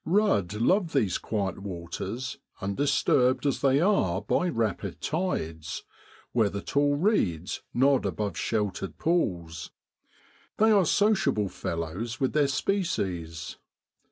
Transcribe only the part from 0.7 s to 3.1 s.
these quiet waters, undis